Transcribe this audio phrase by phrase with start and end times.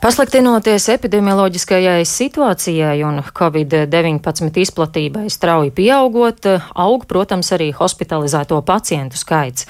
[0.00, 9.66] Pasliktinoties epidemioloģiskajai situācijai un Covid-19 izplatībai strauji pieaugot, aug, protams, arī hospitalizēto pacientu skaits.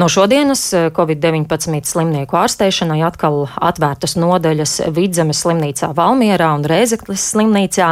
[0.00, 0.62] No šodienas
[0.96, 7.90] Covid-19 slimnieku ārstēšanai atkal atvērtas nodaļas Vidzemes slimnīcā Valmierā un Rēzeklis slimnīcā,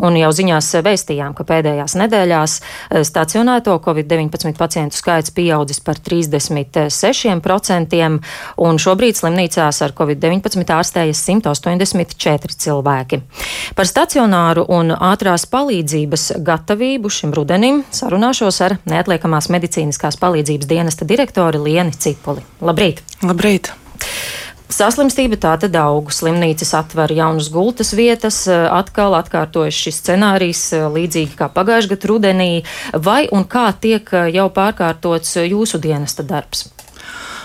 [0.00, 2.56] un jau ziņās vēstījām, ka pēdējās nedēļās
[3.04, 8.02] stacionēto Covid-19 pacientu skaits pieaudzis par 36%,
[8.64, 13.20] un šobrīd slimnīcās ar Covid-19 ārstējas 184 cilvēki.
[13.74, 21.62] Par stacionāru un ātrās palīdzības gatavību šim rudenim sarunāšos ar neatliekamās medicīniskās palīdzības dienesta direktori
[21.62, 22.44] Lieni Cipuli.
[22.64, 23.02] Labrīt!
[23.24, 23.72] Labrīt!
[24.74, 30.64] Saslimstība tā tad aug, slimnīcas atver jaunas gultas vietas, atkal atkārtojas šis scenārijs
[30.96, 32.50] līdzīgi kā pagājušajā gadā rudenī,
[33.06, 36.73] vai un kā tiek jau pārkārtots jūsu dienesta darbs?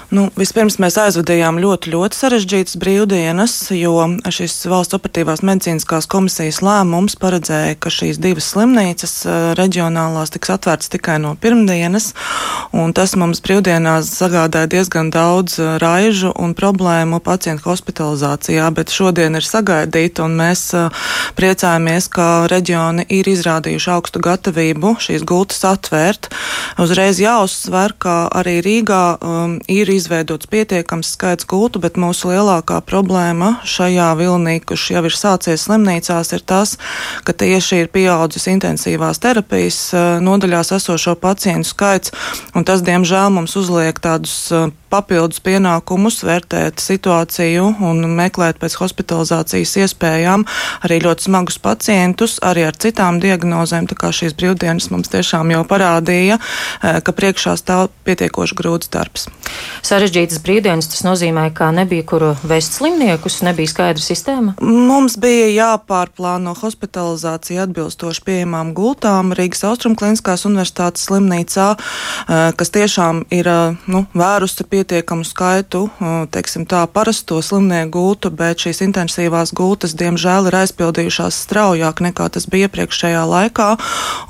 [0.09, 7.13] Nu, vispirms mēs aizvadījām ļoti, ļoti sarežģītas brīvdienas, jo šis valsts operatīvās medicīniskās komisijas lēmums
[7.21, 9.13] paredzēja, ka šīs divas slimnīcas
[9.59, 12.07] reģionālās tiks atvērtas tikai no pirmdienas,
[12.97, 20.25] tas mums brīvdienās sagādāja diezgan daudz raižu un problēmu pacientu hospitalizācijā, bet šodien ir sagaidīta,
[20.25, 20.65] un mēs
[21.37, 26.33] priecājamies, ka reģioni ir izrādījuši augstu gatavību šīs gultas atvērt.
[26.81, 33.57] Uzreiz jāuzsver, ka arī Rīgā um, ir izveidots pietiekams skaits gultu, bet mūsu lielākā problēma
[33.67, 36.77] šajā vilnī, kurš jau ir sācies slimnīcās, ir tas,
[37.27, 42.15] ka tieši ir pieaudzis intensīvās terapijas eh, nodaļās esošo pacientu skaits,
[42.55, 49.75] un tas, diemžēl, mums uzliek tādus eh, papildus pienākumus, vērtēt situāciju un meklēt pēc hospitalizācijas
[49.85, 50.45] iespējām
[50.85, 53.87] arī ļoti smagus pacientus, arī ar citām diagnozēm.
[53.89, 59.27] Tā kā šīs brīvdienas mums tiešām jau parādīja, eh, ka priekšā stāv pietiekoši grūts darbs.
[59.85, 64.55] Sarežģītas brīvdienas tas nozīmē, ka nebija kur vest slimniekus, nebija skaidra sistēma?
[64.61, 73.47] Mums bija jāpārplāno hospitalizācija atbilstoši pieejamām gultām Rīgas Austrumkliniskās universitātes slimnīcā, eh, kas tiešām ir
[73.47, 75.87] eh, nu, vērusi pie pietiekamu skaitu,
[76.31, 82.47] teiksim tā, parasto slimnieku gultu, bet šīs intensīvās gultas, diemžēl, ir aizpildījušās straujāk nekā tas
[82.47, 83.67] bija iepriekšējā laikā,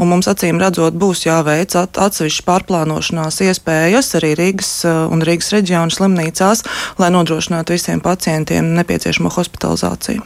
[0.01, 5.93] un mums acīm redzot būs jāveic at, atsevišķi pārplānošanās iespējas arī Rīgas un Rīgas reģionu
[5.93, 6.66] slimnīcās,
[7.01, 10.25] lai nodrošinātu visiem pacientiem nepieciešamo hospitalizāciju.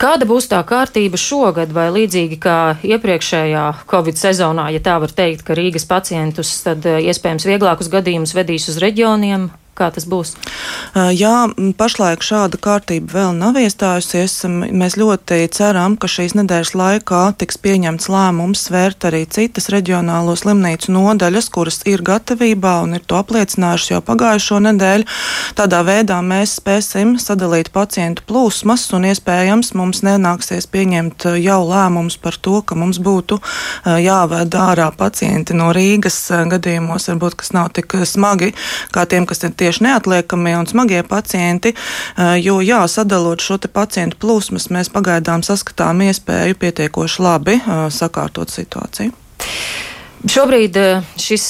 [0.00, 5.46] Kāda būs tā kārtība šogad, vai līdzīgi kā iepriekšējā Covid sezonā, ja tā var teikt,
[5.46, 10.36] ka Rīgas pacientus tad iespējams vieglākus gadījumus vedīs uz reģioniem, Kā tas būs?
[10.94, 14.44] Jā, pašlaik šāda kārtība vēl nav iestājusies.
[14.70, 20.94] Mēs ļoti ceram, ka šīs nedēļas laikā tiks pieņemts lēmums svērt arī citas reģionālo slimnīcu
[20.94, 25.08] nodaļas, kuras ir gatavībā un ir to apliecinājušas jau pagājušo nedēļu.
[25.58, 32.38] Tādā veidā mēs spēsim sadalīt pacientu plūsmas un iespējams mums nenāksies pieņemt jau lēmums par
[32.38, 33.40] to, ka mums būtu
[34.06, 36.22] jāved ārā pacienti no Rīgas
[36.54, 38.54] gadījumos, varbūt kas nav tik smagi
[38.94, 41.74] kā tiem, kas ir tieši neatliekamie un smagie pacienti,
[42.44, 47.58] jo, jā, sadalot šo pacientu plūsmas, mēs pagaidām saskatām iespēju pietiekoši labi
[47.94, 49.14] sakārtot situāciju.
[50.24, 51.44] Šobrīd eh, šis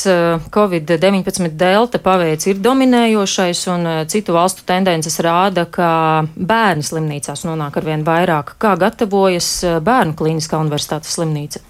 [0.55, 5.89] Covid-19 delta paveids ir dominējošais, un citu valstu tendences rāda, ka
[6.35, 8.57] bērni slimnīcās nonāk ar vien vairāk.
[8.59, 9.51] Kā gatavojas
[9.85, 11.63] Bērnu klīniskā universitātes slimnīca?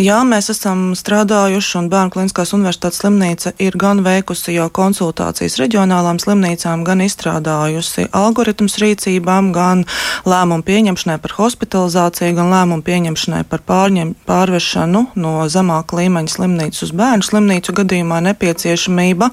[0.00, 6.18] Jā, mēs esam strādājuši, un Bērnu kliniskās universitātes slimnīca ir gan veikusi jau konsultācijas reģionālām
[6.22, 9.84] slimnīcām, gan izstrādājusi algoritmus rīcībām, gan
[10.26, 16.92] lēmumu pieņemšanai par hospitalizāciju, gan lēmumu pieņemšanai par pārņem, pārvešanu no zemāka līmeņa slimnīcas uz
[16.94, 19.30] bērnu slimnīcu gadījumā nepieciešamība,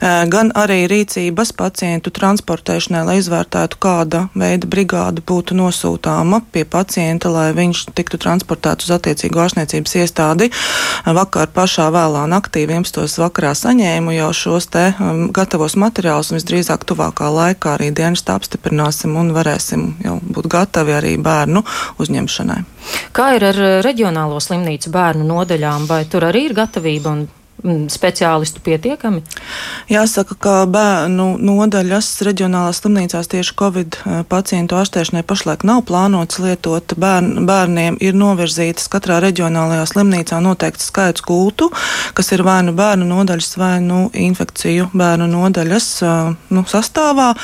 [0.00, 7.50] gan arī rīcības pacientu transportēšanai, lai izvērtētu, kāda veida brigāde būtu nosūtāma pie pacienta, lai
[7.56, 10.50] viņš tiktu transportēts uz attiecīgo ārstniecības iestādi.
[11.06, 13.08] Vakar pašā vēlā naktī, 11.
[13.20, 19.16] vakarā saņēmu jau šos te um, gatavos materiālus un visdrīzāk tuvākā laikā arī dienestu apstiprināsim
[19.16, 21.64] un varēsim jau būt gatavi arī bērnu
[22.00, 22.62] uzņemšanai.
[23.16, 27.26] Kā ir ar reģionālo slimnīcu bērnu nodaļām, vai tur arī ir gatavība un
[27.92, 29.22] speciālistu pietiekami?
[29.90, 36.94] Jāsaka, ka bērnu nodaļas reģionālās slimnīcās tieši Covid eh, pacientu ārstēšanai pašlaik nav plānots lietot.
[37.00, 41.70] Bērn, bērniem ir novirzītas katrā reģionālajā slimnīcā noteikts skaits gultu,
[42.16, 47.34] kas ir vai nu bērnu nodaļas, vai nu infekciju bērnu nodaļas eh, nu, sastāvā.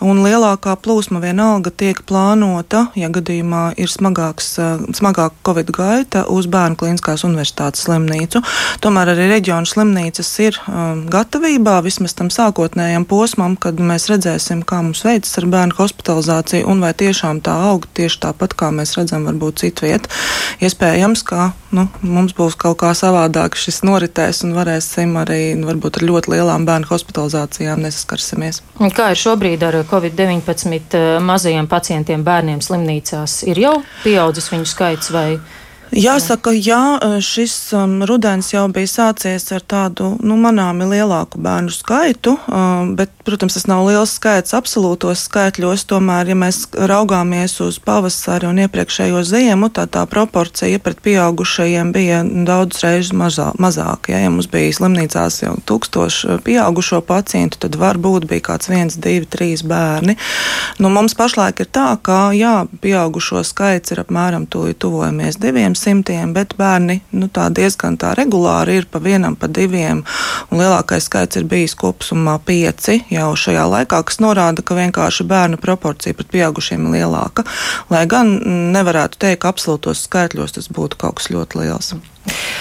[0.00, 6.48] Un lielākā plūsma vienalga tiek plānota, ja gadījumā ir smagāks, eh, smagāka Covid gaita uz
[6.48, 8.40] Bērnu Kliniskās universitātes slimnīcu.
[8.80, 14.62] Tomēr arī reģionālajā reģionu slimnīcas ir um, gatavībā vismaz tam sākotnējam posmam, kad mēs redzēsim,
[14.62, 18.94] kā mums veicas ar bērnu hospitalizāciju un vai tiešām tā aug tieši tāpat, kā mēs
[18.94, 20.06] redzam, varbūt citviet.
[20.62, 26.06] Iespējams, ka nu, mums būs kaut kā savādāk šis noritēs un varēsim arī varbūt ar
[26.06, 28.62] ļoti lielām bērnu hospitalizācijām nesaskarsimies.
[28.94, 33.40] Kā ir šobrīd ar Covid-19 eh, mazajiem pacientiem bērniem slimnīcās?
[33.50, 33.74] Ir jau
[34.04, 35.40] pieaudzis viņu skaits vai?
[35.90, 42.36] Jāsaka, jā, šis um, rudens jau bija sācies ar tādu nu, manāmi lielāku bērnu skaitu,
[42.46, 45.86] um, bet, protams, tas nav liels skaits absolūtos skaitļos.
[45.90, 51.92] Tomēr, ja mēs raugāmies uz pavasari un iepriekšējo ziemu, tad tā, tā proporcija pret pieaugušajiem
[51.94, 54.12] bija daudz reizes mazā, mazāka.
[54.14, 59.28] Ja, ja mums bija slimnīcās jau tūkstoši pieaugušo pacientu, tad varbūt bija kāds viens, divi,
[59.30, 60.16] trīs bērni.
[60.82, 66.56] Nu, mums pašlaik ir tā, ka jā, pieaugušo skaits ir apmēram tuvojamies diviem simtiem, bet
[66.58, 70.02] bērni nu, tā diezgan tā regulāri ir pa vienam, pa diviem.
[70.50, 76.16] Lielākais skaits ir bijis kopumā pieci jau šajā laikā, kas norāda, ka vienkārši bērnu proporcija
[76.16, 77.46] pret pieaugušiem ir lielāka.
[77.92, 78.32] Lai gan
[78.74, 81.94] nevarētu teikt, ka absolūtos skaitļos tas būtu kaut kas ļoti liels.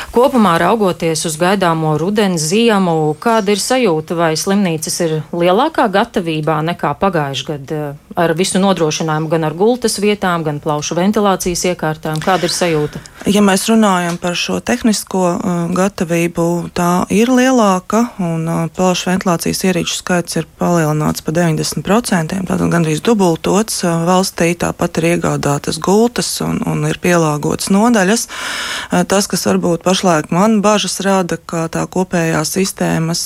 [0.10, 6.96] Kopumā raugoties uz gaidāmo rudens ziemu, kāda ir sajūta, vai slimnīcas ir lielākā gatavībā nekā
[6.98, 12.18] pagājušajā gadā eh, ar visu nodrošinājumu, gan ar gultas vietām, gan plaušu ventilācijas iekārtām?
[12.24, 13.02] Kāda ir sajūta?
[13.30, 19.62] Ja mēs runājam par šo tehnisko uh, gatavību, tā ir lielāka un uh, plaušu ventilācijas
[19.70, 23.84] ierīču skaits ir palielināts par 90%, tātad gandrīz dubultots.
[23.86, 28.26] Uh, valstī tāpat ir iegādātas gultas un, un ir pielāgotas nodaļas.
[29.10, 33.24] Tas, kas varbūt pašlaik man bažas rada, ka tā kopējā sistēmas,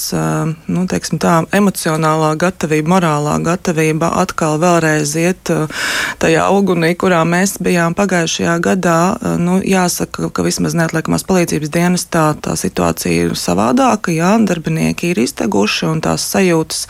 [0.72, 5.52] nu, teiksim tā, emocionālā gatavība, morālā gatavība atkal vēlreiz iet
[6.24, 8.98] tajā ugunī, kurā mēs bijām pagājušajā gadā.
[9.42, 15.90] Nu, jāsaka, ka vismaz neatliekamās palīdzības dienestā tā situācija ir savādāka, jā, darbinieki ir izteguši
[15.92, 16.86] un tās sajūtas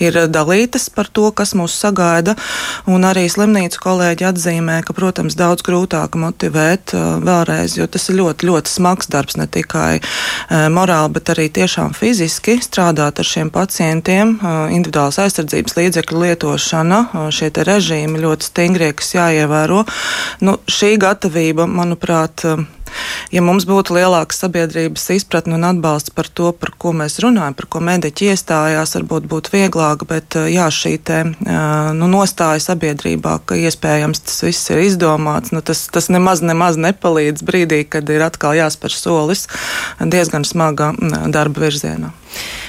[0.00, 2.36] ir dalītas par to, kas mūs sagaida,
[2.90, 8.50] un arī slimnīcu kolēģi atzīmē, ka, protams, daudz grūtāk motivēt vēlreiz, jo tas ir ļoti,
[8.50, 13.50] ļoti ļoti smags darbs, ne tikai e, morāli, bet arī tiešām fiziski strādāt ar šiem
[13.50, 19.84] pacientiem, e, individuālas aizsardzības līdzekļu lietošana, e, šie režīmi ļoti stingrie, kas jāievēro.
[20.40, 22.44] Nu, šī gatavība, manuprāt,
[23.34, 27.68] ja mums būtu lielāka sabiedrības izpratne un atbalsts par to, par ko mēs runājam, par
[27.72, 31.22] ko mediķi iestājās, varbūt būtu vieglāk, bet jā, šī te,
[31.96, 37.44] nu, nostāja sabiedrībā, ka iespējams tas viss ir izdomāts, nu, tas, tas nemaz, nemaz nepalīdz
[37.46, 39.46] brīdī, kad ir atkal jāspēr solis
[40.00, 40.92] diezgan smaga
[41.32, 42.14] darba virzienā.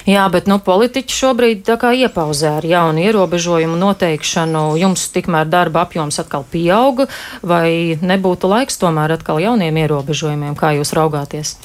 [0.10, 4.64] Jā, bet nu, politiķi šobrīd iepauzē ar jaunu ierobežojumu noteikšanu.
[4.82, 7.06] Jums tikmēr darba apjoms atkal pieauga,
[7.46, 11.58] vai nebūtu laiks tomēr atkal jauniem ierobežojumiem, kā jūs raugāties?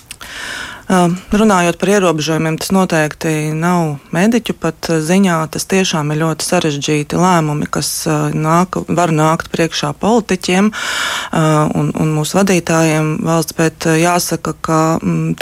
[0.86, 5.38] Runājot par ierobežojumiem, tas noteikti nav mediķu pat ziņā.
[5.50, 7.88] Tas tiešām ir ļoti sarežģīti lēmumi, kas
[8.30, 14.78] nāk, var nākt priekšā politiķiem un, un mūsu vadītājiem valsts, bet jāsaka, ka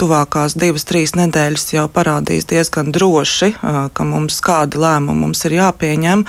[0.01, 3.51] tuvākās divas, trīs nedēļas jau parādīs diezgan droši,
[3.93, 6.25] ka mums kādi lēmumi mums ir jāpieņem,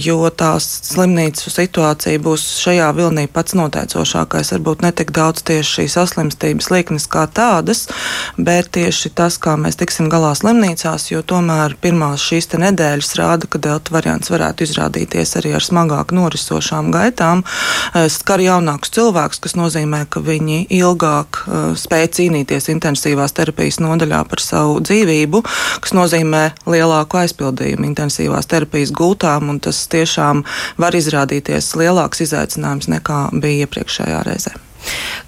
[0.00, 4.54] jo tās slimnīcu situācija būs šajā vilnī pats noteicošākais.
[4.56, 7.86] Varbūt ne tik daudz tieši šīs saslimstības liknes kā tādas,
[8.38, 13.60] bet tieši tas, kā mēs tiksim galā slimnīcās, jo tomēr pirmās šīs nedēļas rāda, ka
[13.62, 17.42] delta variants varētu izrādīties arī ar smagāk norisošām gaitām,
[17.94, 24.22] eh, skar jaunākus cilvēkus, kas nozīmē, ka viņi ilgāk uh, spēj cīnīties intensīvās terapijas nodaļā
[24.28, 25.42] par savu dzīvību,
[25.82, 30.44] kas nozīmē lielāku aizpildījumu intensīvās terapijas gultām, un tas tiešām
[30.78, 34.67] var izrādīties lielāks izaicinājums nekā bija iepriekšējā reizē.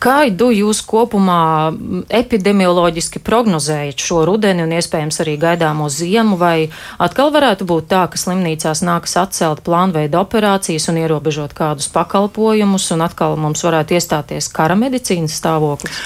[0.00, 1.72] Kādu jūs kopumā
[2.08, 6.70] epidemioloģiski prognozējat šo rudeni un iespējams arī gaidāmo ziemu, vai
[7.02, 13.04] atkal varētu būt tā, ka slimnīcās nāks atcelt plānveida operācijas un ierobežot kādus pakalpojumus, un
[13.04, 16.00] atkal mums varētu iestāties kara medicīnas stāvoklis?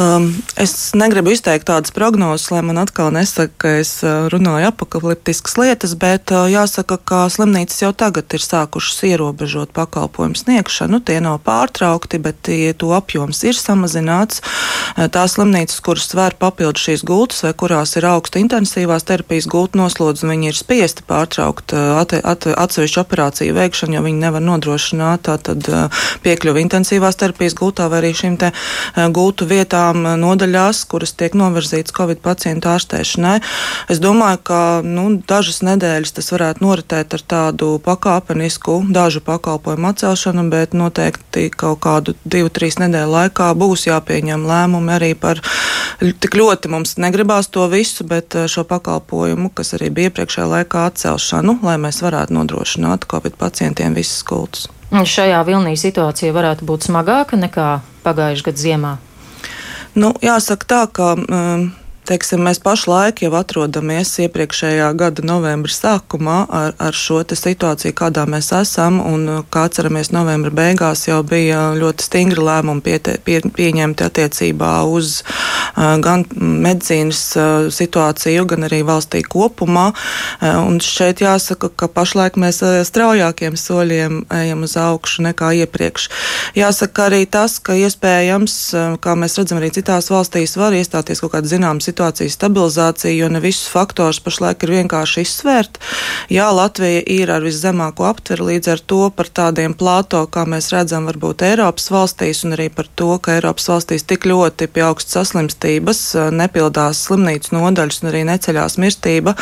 [0.00, 5.58] Um, es negribu izteikt tādas prognozes, lai man atkal nesaka, ka es uh, runāju apakaliptiskas
[5.60, 11.02] lietas, bet uh, jāsaka, ka slimnīcas jau tagad ir sākušas ierobežot pakalpojumu sniegšanu.
[11.04, 14.40] Tie nav pārtraukti, bet tie, to apjoms ir samazināts.
[14.94, 19.82] Uh, tās slimnīcas, kuras svēr papildu šīs gultas vai kurās ir augsta intensīvās terapijas gulta
[19.82, 25.26] noslodze, viņi ir spiesti pārtraukt uh, at, at, atsevišķu operāciju veikšanu, jo viņi nevar nodrošināt
[25.28, 25.68] tātad
[26.24, 28.54] piekļuvi intensīvās terapijas gultā vai arī šīm te
[29.12, 33.40] gultu vietām vietām nodaļās, kuras tiek novirzītas Covid pacientu ārstēšanai.
[33.88, 40.50] Es domāju, ka nu, dažas nedēļas tas varētu noritēt ar tādu pakāpenisku dažu pakalpojumu atcelšanu,
[40.50, 45.40] bet noteikti kaut kādu divu, trīs nedēļu laikā būs jāpieņem lēmumi arī par
[46.00, 51.60] tik ļoti mums negribās to visu, bet šo pakalpojumu, kas arī bija iepriekšējā laikā atcelšanu,
[51.62, 54.68] lai mēs varētu nodrošināt Covid pacientiem visas kultus.
[54.90, 57.68] Šajā vilnī situācija varētu būt smagāka nekā
[58.02, 58.98] pagājušajā gadā ziemā.
[59.94, 61.70] Nu, jāsaka tā, ka um,
[62.10, 68.50] teiksim, mēs pašlaik jau atrodamies iepriekšējā gada novembra sākumā ar, ar šo situāciju, kādā mēs
[68.56, 68.98] esam.
[69.04, 75.20] Un, kā atceramies, novembra beigās jau bija ļoti stingri lēmumi piete, pie, pieņemti attiecībā uz
[75.22, 79.90] uh, gan medicīnas uh, situāciju, gan arī valstī kopumā.
[79.92, 86.08] Uh, un šeit jāsaka, ka pašlaik mēs uh, straujākiem soļiem ejam uz augšu nekā iepriekš.
[86.58, 91.36] Jāsaka arī tas, ka iespējams, uh, kā mēs redzam arī citās valstīs, var iestāties kaut
[91.36, 95.78] kāda zināma situācija situācijas stabilizāciju, jo ne visus faktors pašlaik ir vienkārši izsvērt.
[96.32, 101.04] Jā, Latvija ir ar viszemāko aptveru, līdz ar to par tādiem plāto, kā mēs redzam,
[101.10, 106.00] varbūt Eiropas valstīs, un arī par to, ka Eiropas valstīs tik ļoti pie augstas saslimstības
[106.32, 109.36] nepildās slimnīcu nodaļas un arī neceļās mirstība.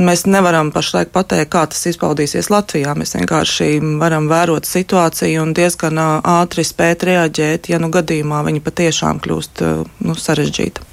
[0.00, 2.94] Mēs nevaram pašlaik pateikt, kā tas izpaudīsies Latvijā.
[2.96, 9.20] Mēs vienkārši varam vērot situāciju un diezgan ātri spēt reaģēt, ja nu gadījumā viņa patiešām
[9.24, 9.62] kļūst
[10.06, 10.88] nu, sarežģīta.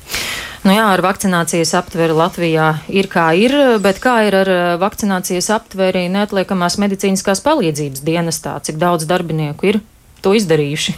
[0.66, 3.54] Nu jā, ar vakcinācijas aptveri Latvijā ir kā ir,
[3.84, 8.56] bet kā ir ar eh, vakcinācijas aptveri neatliekamās medicīniskās palīdzības dienestā?
[8.66, 9.80] Cik daudz darbinieku ir?
[10.25, 10.96] To izdarījuši?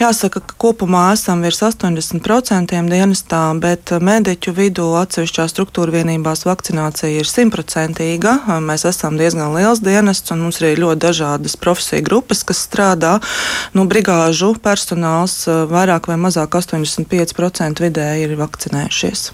[0.00, 7.28] Jāsaka, ka kopumā esam virs 80% dienestā, bet mediķu vidū atsevišķā struktūra vienībās vakcinācija ir
[7.28, 8.36] simtprocentīga.
[8.64, 13.18] Mēs esam diezgan liels dienests un mums ir ļoti dažādas profesiju grupas, kas strādā.
[13.76, 19.30] Nu, brigāžu personāls vairāk vai mazāk 85% vidēji ir vakcinējušies.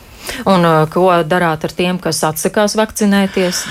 [0.46, 3.62] Un uh, ko darāt ar tiem, kas atsakās vakcinēties?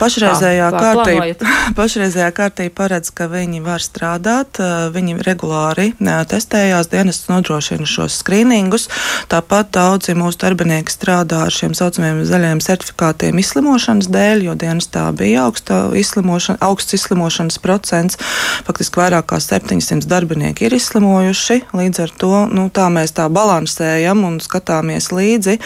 [0.00, 6.90] Pašreizējā, kā, kārtība, pašreizējā kārtība paredz, ka viņi var strādāt, uh, viņi regulāri uh, testējās,
[6.92, 8.88] dienas nodrošina šos skrīningus.
[9.30, 15.06] Tāpat daudzi mūsu darbinieki strādā ar šiem saucamiem zaļiem certifikātiem izslimošanas dēļ, jo dienas tā
[15.16, 18.18] bija augsta izslimošana, augsts izslimošanas procents.
[18.66, 21.60] Faktiski vairāk kā 700 darbinieki ir izslimojuši.
[21.76, 25.58] Līdz ar to nu, tā mēs tā balansējam un skatāmies līdzi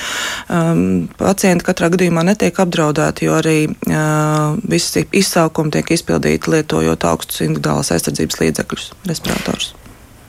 [0.48, 7.44] um, pacienti katrā gadījumā netiek apdraudēti, jo arī uh, visi izsaukumi tiek izpildīti lietojot augstus
[7.46, 9.72] individuālās aizsardzības līdzekļus, respiratorus.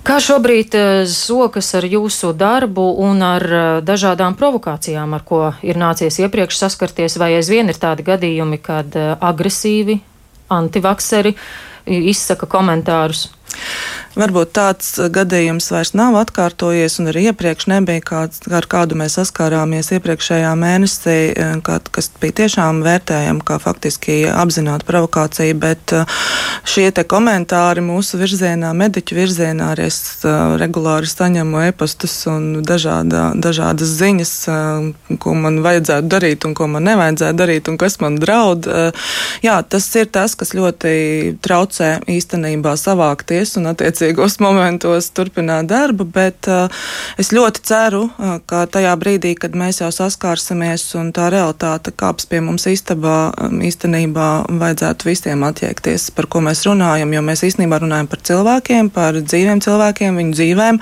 [0.05, 0.75] Kā šobrīd
[1.09, 3.45] sokas ar jūsu darbu un ar
[3.81, 9.97] dažādām provokācijām, ar ko ir nācies iepriekš saskarties, vai aizvien ir tādi gadījumi, kad agresīvi
[10.53, 11.33] antivakseri
[12.13, 13.31] izsaka komentārus?
[14.15, 19.91] Varbūt tāds gadījums vairs nav atkārtojies, un arī iepriekš nebija kāds, ar kādu mēs saskārāmies
[19.97, 26.05] iepriekšējā mēnesī, eh, kad, kas bija tiešām vērtējama kā faktiski apzināta provokācija, bet eh,
[26.63, 29.99] šie te komentāri mūsu virzienā, mediķu virzienā, arī es
[30.63, 34.33] regulāri saņemu e-pastus un dažāda, dažādas ziņas,
[35.21, 38.67] ko man vajadzētu darīt un ko man nevajadzētu darīt un kas man draud.
[39.43, 40.95] Jā, tas ir tas, kas ļoti
[41.43, 46.69] traucē īstenībā savākties un attiecīgi attiecīgos momentos turpināt darbu, bet uh,
[47.17, 52.27] es ļoti ceru, uh, ka tajā brīdī, kad mēs jau saskārsimies un tā realitāte kāps
[52.29, 57.79] pie mums istabā, um, īstenībā vajadzētu visiem attiekties, par ko mēs runājam, jo mēs īstenībā
[57.81, 60.81] runājam par cilvēkiem, par dzīviem cilvēkiem, viņu dzīvēm.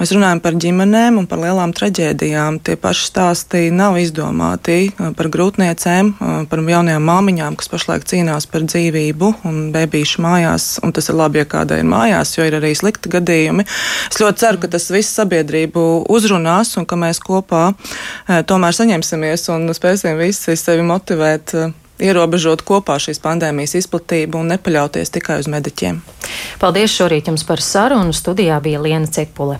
[0.00, 2.60] Mēs runājam par ģimenēm un par lielām traģēdijām.
[2.66, 6.12] Tie paši stāsti nav izdomāti par grūtniecēm,
[6.50, 11.42] par jaunajām māmiņām, kas pašlaik cīnās par dzīvību un bebīšu mājās, un tas ir labi,
[11.42, 13.66] ja kādai ir mājās, jo ir arī slikti gadījumi.
[14.10, 19.48] Es ļoti ceru, ka tas viss sabiedrību uzrunās un ka mēs kopā e, tomēr saņemsimies
[19.56, 21.68] un spēsim visi sevi motivēt e,
[22.06, 26.02] ierobežot kopā šīs pandēmijas izplatību un nepaļauties tikai uz mediķiem.
[26.60, 28.14] Paldies šorīt jums par sarunu.
[28.16, 29.58] Studijā bija Liena Cepule.